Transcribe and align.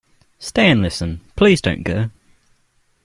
Stay 0.39 0.71
and 0.71 0.81
listen; 0.81 1.21
please 1.35 1.61
don't 1.61 1.83
go 1.83 2.09